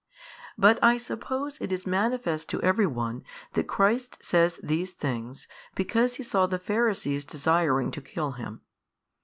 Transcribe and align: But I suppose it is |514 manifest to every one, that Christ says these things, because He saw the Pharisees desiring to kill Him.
But 0.57 0.83
I 0.83 0.97
suppose 0.97 1.61
it 1.61 1.71
is 1.71 1.83
|514 1.83 1.87
manifest 1.87 2.49
to 2.49 2.61
every 2.63 2.87
one, 2.87 3.23
that 3.53 3.67
Christ 3.67 4.17
says 4.19 4.59
these 4.63 4.89
things, 4.93 5.47
because 5.75 6.15
He 6.15 6.23
saw 6.23 6.47
the 6.47 6.57
Pharisees 6.57 7.23
desiring 7.23 7.91
to 7.91 8.01
kill 8.01 8.31
Him. 8.31 8.61